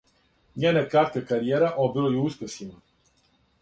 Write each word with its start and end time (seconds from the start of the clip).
Њена 0.63 0.83
кратка 0.93 1.23
каријера 1.33 1.71
обилује 1.87 2.27
успесима. 2.31 2.85